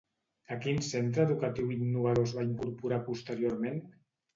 A 0.55 0.55
quin 0.63 0.81
centre 0.87 1.21
educatiu 1.29 1.71
innovador 1.77 2.29
es 2.33 2.37
va 2.41 2.49
incorporar 2.51 3.05
posteriorment? 3.15 3.85